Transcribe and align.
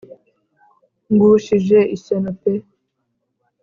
ngushije 1.13 1.79
ishyano 1.95 2.29
pe 2.41 2.53